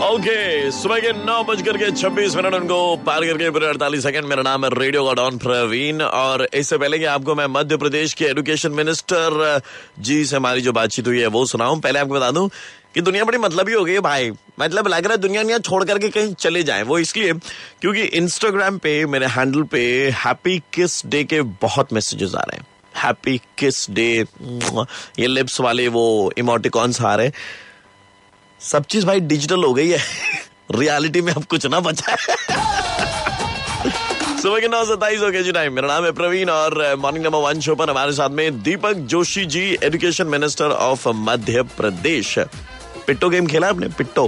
Okay, 0.00 0.70
सुबह 0.72 0.98
के 0.98 1.12
नौ 1.14 1.42
बजकर 1.44 1.76
के 1.76 1.90
छब्बीस 1.92 2.34
मिनट 2.36 2.54
उनको 2.54 2.76
पार 3.06 3.24
करके 3.24 3.50
पूरे 3.50 3.66
अड़तालीस 3.66 4.02
सेकंड। 4.02 4.24
मेरा 4.24 4.42
नाम 4.42 4.64
है 4.64 4.70
रेडियो 4.74 5.04
का 5.06 5.12
डॉन 5.14 5.38
प्रवीण 5.38 6.00
और 6.02 6.46
इससे 6.54 6.78
पहले 6.78 6.98
कि 6.98 7.04
आपको 7.04 7.34
मैं 7.34 7.46
मध्य 7.50 7.76
प्रदेश 7.76 8.14
के 8.14 8.24
एजुकेशन 8.24 8.72
मिनिस्टर 8.72 9.60
जी 10.00 10.24
से 10.24 10.36
हमारी 10.36 10.60
जो 10.60 10.72
बातचीत 10.72 11.06
हुई 11.06 11.20
है, 11.20 11.26
वो 11.26 11.44
सुनाऊं। 11.46 11.80
पहले 11.80 11.98
आपको 11.98 12.14
बता 12.14 12.30
दूँ 12.30 12.48
कि 12.94 13.00
दुनिया 13.00 13.24
बड़ी 13.24 13.38
मतलब 13.38 13.68
ही 13.68 13.74
हो 13.74 13.84
गई 13.84 13.92
है 13.92 14.00
भाई। 14.00 14.30
मतलब 14.60 14.88
लग 14.88 15.04
रहा 15.04 15.12
है 15.12 15.18
दुनिया 15.18 15.42
दुनिया 15.42 15.58
छोड़ 15.60 15.84
करके 15.84 16.08
कहीं 16.08 16.34
चले 16.34 16.62
जाएँ। 16.62 16.82
वो 16.82 16.98
इसलिए 16.98 17.32
क्योंकि 17.32 18.02
इंस्टाग्राम 18.02 18.78
पे, 18.78 19.06
मेरे 19.06 19.26
हैंडल 19.28 19.62
पे 19.62 19.86
हैप्पी 20.24 20.58
किस 20.74 21.02
डे 21.06 21.24
के 21.24 21.42
बहुत 21.60 21.92
मैसेजेस 21.92 22.34
आ 22.34 22.42
रहे 22.42 22.56
हैं। 22.56 22.66
हैप्पी 22.96 23.40
किस 23.58 23.90
डे 23.90 24.12
ये 25.18 25.26
लिप्स 25.26 25.60
वाले 25.60 25.88
वो 25.88 26.32
इमोटिकॉन्स 26.38 27.02
आ 27.02 27.14
रहे 27.14 27.26
हैं 27.26 27.68
सब 28.62 28.84
चीज़ 28.84 29.04
भाई 29.06 29.20
डिजिटल 29.20 29.64
हो 29.64 29.72
गई 29.74 29.88
है। 29.88 29.98
रियलिटी 30.70 31.20
में 31.20 31.32
अब 31.32 31.44
कुछ 31.44 31.66
ना 31.66 31.78
बचा 31.80 32.16
सुबह 34.42 34.60
के 34.60 34.68
नौ 34.68 34.84
सत्ताईस 34.84 35.20
हो 35.20 35.30
गए 35.30 35.42
जी 35.42 35.52
टाइम 35.52 35.72
मेरा 35.72 35.88
नाम 35.88 36.04
है 36.04 36.10
प्रवीण 36.12 36.50
और 36.50 36.96
मॉर्निंग 36.96 37.24
नंबर 37.24 37.38
वन 37.38 37.60
शो 37.60 37.74
पर 37.74 37.90
हमारे 37.90 38.12
साथ 38.12 38.30
में 38.30 38.62
Deepak 38.62 38.92
Joshi 39.12 39.44
ji 39.44 39.62
education 39.84 40.26
minister 40.26 40.70
of 40.70 41.08
Madhya 41.08 41.62
Pradesh. 41.76 42.38
पिट्टो 43.06 43.28
game 43.28 43.46
खेला 43.46 43.68
आपने? 43.68 43.88
पिट्टो। 43.88 44.26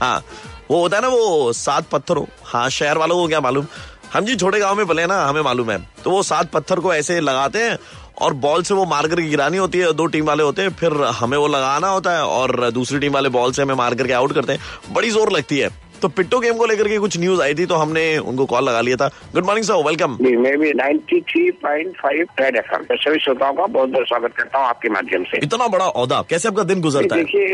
हाँ। 0.00 0.24
वो 0.70 0.80
होता 0.80 0.96
है 0.96 1.02
ना 1.02 1.08
वो 1.08 1.52
सात 1.52 1.88
पत्थरों। 1.88 2.24
हाँ 2.44 2.68
शहर 2.70 2.98
वालों 2.98 3.16
को 3.16 3.26
क्या 3.28 3.40
मालूम? 3.40 3.66
हम 4.12 4.24
जी 4.24 4.36
छोटे 4.36 4.58
गाँव 4.60 4.76
में 4.76 4.86
पले 4.86 5.06
ना, 5.06 5.24
हमें 5.24 5.42
मालूम 5.42 5.70
है। 5.70 5.78
तो 6.04 6.10
वो 6.10 6.22
सात 6.22 6.50
पत्थर 6.50 6.80
को 6.80 6.94
ऐसे 6.94 7.20
लगाते 7.20 7.62
हैं 7.62 7.78
और 8.22 8.34
बॉल 8.34 8.62
से 8.62 8.74
वो 8.74 8.84
मार 8.84 9.08
करके 9.08 9.22
गिरानी 9.22 9.56
होती 9.56 9.78
है, 9.78 9.92
दो 9.92 10.06
टीम 10.06 10.24
वाले 10.24 10.42
होते 10.42 10.62
हैं, 10.62 10.70
फिर 10.70 10.92
हमें 10.92 11.38
वो 11.38 11.46
लगाना 11.48 11.88
होता 11.88 12.12
है 12.12 12.24
और 12.24 12.70
दूसरी 12.70 12.98
टीम 12.98 13.12
वाले 13.12 13.28
बॉल 13.28 13.52
से 13.52 13.62
हमें 13.62 13.74
मार 13.74 13.94
करके 13.94 14.12
आउट 14.12 14.32
करते 14.32 14.52
हैं। 14.52 14.94
बड़ी 14.94 15.10
ज़ोर 15.10 15.32
लगती 15.32 15.58
है। 15.58 15.83
तो 16.04 16.08
पिट्टो 16.08 16.38
गेम 16.40 16.56
को 16.56 16.66
लेकर 16.66 16.88
के 16.88 16.96
कुछ 16.98 17.16
न्यूज़ 17.18 17.40
आई 17.42 17.54
थी 17.54 17.64
तो 17.66 17.74
हमने 17.74 18.00
उनको 18.20 18.44
कॉल 18.46 18.64
लगा 18.64 18.80
लिया 18.80 18.96
था। 18.96 19.06
गुड 19.34 19.44
मॉर्निंग 19.44 19.64
सर 19.64 19.74
वेलकम 19.84 20.16
मैं 20.40 20.56
भी 20.58 20.72
93.5 20.72 22.40
रेड 22.40 22.56
एफएम 22.56 22.82
सभी 22.94 23.18
श्रोताओं 23.18 23.52
का 23.52 23.66
बहुत 23.66 23.88
बहुत 23.90 24.08
स्वागत 24.08 24.34
करता 24.36 24.58
हूँ 24.58 24.66
आपके 24.66 24.88
माध्यम 24.88 25.24
से। 25.24 25.38
इतना 25.42 25.68
बड़ा 25.68 25.84
औदा 26.00 26.20
कैसे 26.30 26.48
आपका 26.48 26.62
दिन 26.62 26.80
गुजरता 26.80 27.16
है? 27.16 27.22
देखिए 27.22 27.46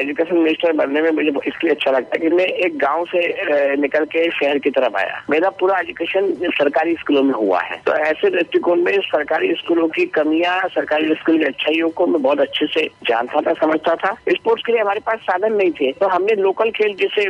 एजुकेशन 0.00 0.36
मिनिस्टर 0.36 0.72
बनने 0.72 1.02
में 1.02 1.10
मुझे 1.10 1.28
इसलिए 1.46 1.72
अच्छा 1.72 1.90
लगता 1.90 2.10
है 2.14 2.20
कि 2.22 2.34
मैं 2.36 2.46
एक 2.66 2.78
गाँव 2.78 3.04
से 3.04 3.76
निकल 3.76 4.04
के 4.16 4.26
शहर 4.30 4.58
की 4.58 4.70
तरफ़ 4.70 4.96
आया। 4.96 5.22
मेरा 5.30 5.50
पूरा 5.60 5.78
एजुकेशन 5.80 6.32
सरकारी 6.58 6.96
स्कूलों 6.96 7.22
में 7.22 7.32
हुआ 7.34 7.60
है। 7.60 7.80
तो 7.86 7.94
ऐसे 8.08 8.30
दृष्टिकोण 8.30 8.82
में 8.82 8.92
सरकारी 9.04 9.52
स्कूलों 9.62 9.88
की 9.94 10.06
कमियाँ 10.18 10.58
सरकारी 10.74 11.14
स्कूल 11.14 11.38
की 11.38 11.44
अच्छाइयों 11.44 11.90
को 11.94 12.06
मैं 12.06 12.22
बहुत 12.22 12.40
अच्छे 12.40 12.66
से 12.74 12.86
जानता 13.10 13.40
था 13.40 13.52
समझता 13.62 13.94
था। 14.04 14.12
स्पोर्ट्स 14.30 14.66
के 14.66 14.72
लिए 14.72 14.80
हमारे 14.80 15.00
पास 15.06 15.18
साधन 15.30 15.52
नहीं 15.52 15.72
थे। 15.80 15.92
तो 15.92 16.08
हमने 16.08 16.34
लोकल 16.42 16.70
खेल 16.72 16.94
जैसे 17.00 17.28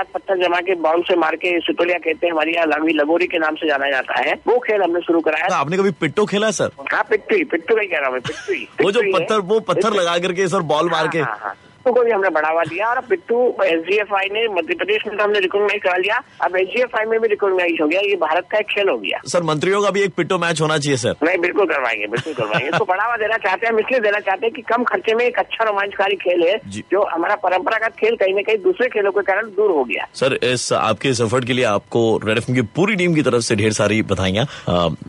सात 0.00 0.12
पत्थर 0.14 0.36
जमा 0.42 0.60
के 0.66 0.74
बाउंड 0.80 1.04
से 1.06 1.14
मार 1.20 1.34
के 1.36 1.58
सुतोलिया 1.60 1.98
कहते 2.04 2.26
हैं 2.26 2.32
हमारे 2.32 2.52
यहाँ 2.52 2.66
लगवी 2.66 2.92
लगोरी 2.92 3.26
के 3.28 3.38
नाम 3.38 3.54
से 3.60 3.66
जाना 3.68 3.90
जाता 3.90 4.20
है। 4.20 4.34
वो 4.46 4.58
खेल 4.66 4.82
हमने 4.82 5.00
शुरू 5.06 5.20
कराया 5.20 5.48
तो 5.48 5.54
आपने 5.54 5.76
कभी 5.76 5.90
पिट्टो 6.00 6.24
खेला 6.26 6.50
सर? 6.58 6.70
हाँ 6.92 7.02
पिट्टू 7.10 7.36
ही 7.36 7.44
पिट्टू 7.52 7.74
का 7.74 7.80
ही 7.80 7.88
कह 7.88 7.98
रहा 7.98 8.10
हूँ 8.10 8.20
पिट्टू 8.20 8.84
वो 8.84 8.92
जो 8.92 9.02
पत्थर 9.14 9.40
वो 9.52 9.58
पत्थर 9.70 9.92
लगा 10.00 10.18
करके 10.26 10.48
सर 10.48 10.62
बॉल 10.72 10.90
मार 10.90 11.08
के। 11.08 11.18
हाँ, 11.20 11.36
हाँ, 11.42 11.54
पिट्टू 11.90 12.00
को 12.00 12.04
भी 12.04 12.12
हमने 12.12 12.28
बढ़ावा 12.30 12.62
दिया 12.64 12.88
और 12.88 13.00
पिट्टू 13.08 13.38
एस 13.64 14.10
ने 14.32 14.46
मध्य 14.54 14.74
प्रदेश 14.74 15.02
में 15.06 15.16
तो 15.16 15.22
हमने 15.24 15.40
रिकॉग्नाइज 15.40 15.82
करा 15.82 15.96
लिया। 15.96 16.20
अब 16.44 16.56
एस 16.56 16.94
में 17.08 17.18
भी 17.20 17.28
रिकॉग्नाइज 17.28 17.80
हो 17.82 17.86
गया 17.88 18.00
ये 18.00 18.16
भारत 18.16 18.46
का 18.52 18.58
एक 18.58 18.66
खेल 18.68 18.88
हो 18.88 18.96
गया। 18.98 19.20
सर 19.26 19.42
मंत्रियों 19.42 19.82
का 19.82 19.90
भी 19.90 20.02
एक 20.02 20.14
पिट्टो 20.16 20.38
मैच 20.38 20.60
होना 20.60 20.76
चाहिए 20.78 20.96
सर। 20.96 21.14
नहीं 21.22 21.38
बिल्कुल 21.40 21.66
करवाएँगे 21.66 22.06
बिल्कुल 22.06 22.34
करवाएँगे। 22.34 22.68
इसको 22.68 22.84
बढ़ावा 22.84 23.16
देना 23.16 23.36
चाहते 23.38 23.66
हैं 23.66 23.72
हम 23.72 23.80
इसलिए 23.80 24.00
देना 24.00 24.20
चाहते 24.20 24.46
हैं 24.46 24.54
कि 24.54 24.62
कम 24.70 24.84
खर्चे 24.84 25.14
में 25.14 25.24
एक 25.24 25.38
अच्छा 25.38 25.64
रोमांचकारी 25.64 26.16
खेल 26.16 26.42
है 26.42 26.58
जो। 26.90 27.02
हमारा 27.10 27.34
परंपरागत 27.42 27.96
खेल 28.00 28.16
कहीं 28.16 28.34
ना 28.34 28.42
कहीं 28.42 28.58
दूसरे 28.62 28.88
खेलों 28.88 29.12
के 29.12 29.22
कारण 29.22 29.48
दूर 29.58 29.70
हो 29.70 29.84
गया। 29.84 30.06
सर 30.14 30.38
इस 30.44 30.72
आपके 30.74 31.08
इस 31.08 31.20
एफर्ट 31.20 31.44
के 31.44 31.52
लिए 31.52 31.64
आपको 31.66 32.04
रेड 32.24 32.38
एफ़ 32.38 32.52
की 32.52 32.62
पूरी 32.78 32.96
टीम 32.96 33.14
की 33.14 33.22
तरफ़ 33.22 33.42
से 33.42 33.56
ढेर 33.56 33.72
सारी 33.72 34.00
बधाइयाँ। 34.12 34.46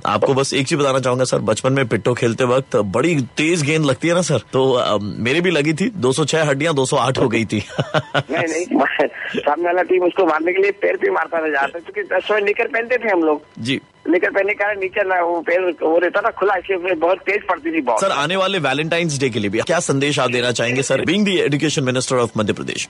आपको 0.08 0.34
बस 0.34 0.54
एक 0.54 0.68
चीज़ 0.68 0.80
बताना 0.80 1.00
चाहूँगा 1.00 1.24
सर 1.26 1.40
बचपन 1.52 1.74
में 1.74 1.88
पिट्टो 1.88 2.14
खेलते 2.14 2.44
वक्त 2.48 2.76
बड़ी 2.96 3.16
तेज 3.38 3.64
गेंद 3.64 3.86
लगती 3.86 4.08
है 4.08 4.14
ना 4.16 4.22
सर? 4.24 4.40
तो 4.54 5.00
मेरी 5.22 5.42
भी 5.42 5.52
लगी 5.52 5.74
थी 5.74 5.90
206 5.98 6.44
हड्डियाँ 6.44 6.71
208 6.72 7.18
हो 7.18 7.28
गई 7.28 7.46
थी। 7.46 7.64
नहीं 8.16 8.48
नहीं 8.48 8.66
सामने 9.36 9.66
वाला 9.66 9.82
टीम 9.82 10.04
उसको 10.04 10.26
मारने 10.26 10.54
के 10.54 10.62
लिए 10.62 10.72
पैर 10.72 10.96
पे 10.96 11.12
मारता 11.12 11.42
था 11.42 11.50
जाता 11.50 11.80
क्योंकि 11.80 12.04
लेकर 12.46 12.68
पहनते 12.68 12.98
थे 12.98 13.10
हम 13.10 13.24
लोग। 13.24 13.42
जी। 13.60 13.82
निकल 14.06 14.30
पहने 14.30 14.54
का 14.54 14.72
नीचे 14.74 15.04
ना 15.08 15.20
वो 15.22 15.40
पैर 15.42 15.62
वो 15.82 15.98
रहता 16.00 16.22
था 16.22 16.30
खुला 16.40 16.56
इसलिए 16.58 16.94
बहुत 16.96 17.20
तेज 17.26 17.44
पड़ती 17.50 17.72
थी 17.72 17.82
सर 18.02 18.12
आने 18.14 18.36
वाले 18.36 18.60
वैलेंटाइंस 18.60 19.20
डे 19.20 19.30
के 19.30 19.40
लिए 19.40 19.50
भी 19.50 19.60
क्या 19.64 19.80
संदेश 19.82 20.20
आप 20.20 20.32
देना 20.32 20.52
चाहेंगे 20.52 20.82
sir 20.84 21.02
being 21.06 21.26
the 21.26 21.38
education 21.40 21.84
minister 21.84 22.16
of 22.18 22.32
Madhya 22.38 22.54
Pradesh 22.54 22.88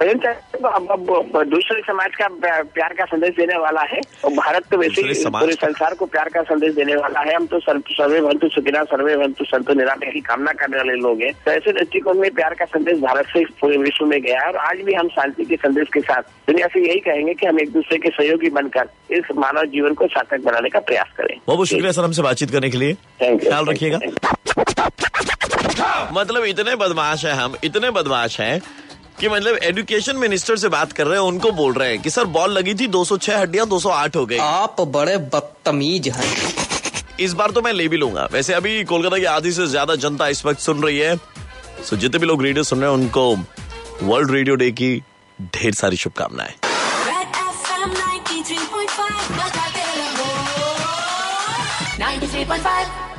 दूसरे 1.51 1.81
समाज 1.81 2.15
का 2.15 2.27
प्यार 2.73 2.93
का 2.93 3.05
संदेश 3.05 3.35
देने 3.35 3.57
वाला 3.59 3.81
है। 3.91 3.99
और 4.25 4.31
भारत 4.33 4.65
तो 4.71 4.77
वैसे 4.77 5.01
ही 5.01 5.13
पूरे 5.27 5.53
संसार 5.53 5.93
को 5.99 6.05
प्यार 6.05 6.29
का 6.29 6.41
संदेश 6.43 6.73
देने 6.75 6.95
वाला 6.95 7.19
है। 7.19 7.35
हम 7.35 7.45
तो 7.45 7.59
सर्वे 7.59 8.21
भंतु 8.21 8.49
सुखिना 8.49 8.83
सर्वे 8.91 9.15
भंतु 9.17 9.45
संतो 9.45 9.73
निराने 9.73 10.11
की 10.11 10.19
कामना 10.21 10.51
करने 10.53 10.77
वाले 10.77 10.95
लोग 11.01 11.21
हैं। 11.21 11.31
तो 11.45 11.51
ऐसे 11.51 11.71
दृष्टिकोण 11.71 12.19
में 12.19 12.29
प्यार 12.31 12.53
का 12.53 12.65
संदेश 12.65 12.99
भारत 12.99 13.25
से 13.33 13.43
पूरे 13.61 13.77
विश्व 13.77 14.05
में 14.05 14.21
गया 14.21 14.47
और 14.47 14.57
आज 14.65 14.81
भी 14.85 14.93
हम 14.93 15.07
शांति 15.09 15.45
के 15.45 15.55
संदेश 15.55 15.87
के 15.93 16.01
साथ 16.01 16.31
दुनिया 16.47 16.67
से 16.67 16.87
यही 16.87 16.99
कहेंगे 16.99 17.33
की 17.33 17.45
हम 17.47 17.59
एक 17.59 17.71
दूसरे 17.71 17.97
के 17.97 18.09
सहयोगी 18.09 18.49
बनकर 18.59 18.89
इस 19.17 19.35
मानव 19.37 19.65
जीवन 19.75 19.93
को 19.93 20.07
सार्थक 20.07 20.43
बनाने 20.45 20.69
का 20.69 20.79
प्रयास 21.01 21.17
करें। 21.17 21.37
बहुत 21.37 21.57
बहुत 21.57 21.67
शुक्रिया 21.67 21.91
सर 21.91 22.03
हमसे 22.03 22.21
बातचीत 22.21 22.51
करने 22.51 22.69
के 22.69 22.77
लिए। 22.77 22.93
ख्याल 23.21 23.65
रखिएगा। 23.65 23.99
मतलब 26.13 26.43
इतने 26.45 26.75
बदमाश 26.75 27.25
है 27.25 27.33
हम 27.33 27.55
इतने 27.63 27.89
बदमाश 27.91 28.39
हैं 28.39 28.61
कि 29.19 29.29
मतलब 29.29 29.57
एजुकेशन 29.63 30.15
मिनिस्टर 30.17 30.55
से 30.57 30.69
बात 30.69 30.91
कर 30.93 31.07
रहे 31.07 31.19
हैं 31.19 31.25
उनको 31.25 31.51
बोल 31.51 31.73
रहे 31.73 31.89
हैं 31.89 32.01
कि 32.01 32.09
सर 32.09 32.25
बॉल 32.37 32.51
लगी 32.51 32.73
थी 32.75 32.87
206 32.89 33.37
हड्डियाँ 33.37 33.65
208 33.67 34.15
हो 34.15 34.25
गई। 34.25 34.37
आप 34.37 34.81
बड़े 34.95 35.17
बदतमीज 35.35 36.07
हैं। 36.09 36.33
इस 37.19 37.33
बार 37.33 37.51
तो 37.51 37.61
मैं 37.61 37.73
ले 37.73 37.87
भी 37.87 37.97
लूँगा। 37.97 38.27
वैसे 38.31 38.53
अभी 38.53 38.83
कोलकाता 38.85 39.17
की 39.17 39.25
आधी 39.27 39.51
से 39.51 39.67
ज़्यादा 39.67 39.95
जनता 39.97 40.27
इस 40.27 40.45
वक्त 40.45 40.59
सुन 40.59 40.83
रही 40.83 40.99
है। 40.99 41.15
सो 41.85 41.95
जितने 41.97 42.19
भी 42.19 42.27
लोग 42.27 42.43
रेडियो 42.43 42.63
सुन 42.63 42.79
रहे 42.79 42.89
हैं 42.89 42.97
उनको 42.97 43.35
वर्ल्ड 44.03 44.31
रेडियो 44.31 44.55
डे 44.55 44.71
की 44.71 44.95
ढेर 45.55 45.73
सारी 45.73 45.97
शुभकामनाएँ। 45.97 46.53
93.5 52.31 53.10